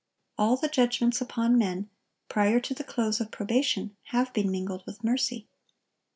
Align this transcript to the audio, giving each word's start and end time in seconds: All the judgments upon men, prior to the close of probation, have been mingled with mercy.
All 0.35 0.57
the 0.57 0.67
judgments 0.67 1.21
upon 1.21 1.59
men, 1.59 1.87
prior 2.27 2.59
to 2.59 2.73
the 2.73 2.83
close 2.83 3.21
of 3.21 3.29
probation, 3.29 3.95
have 4.05 4.33
been 4.33 4.49
mingled 4.49 4.83
with 4.87 5.03
mercy. 5.03 5.47